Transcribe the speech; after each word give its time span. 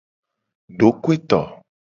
Dokoeto. 0.79 1.41